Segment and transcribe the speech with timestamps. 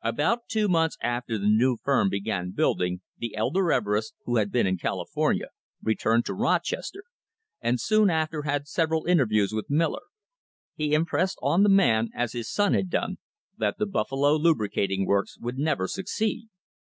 [0.00, 4.66] About two months after the new firm began building, the elder Everest, who had been
[4.66, 5.48] in California,
[5.82, 7.02] returned to Roches ter,
[7.60, 10.04] and soon after had several interviews with Miller.
[10.74, 13.18] He impressed on the man, as his son had done,
[13.58, 16.48] that the Buffalo Lubricating Works would never succeed.